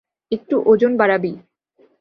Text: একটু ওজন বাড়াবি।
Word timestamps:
একটু 0.31 0.55
ওজন 0.65 0.91
বাড়াবি। 0.97 1.31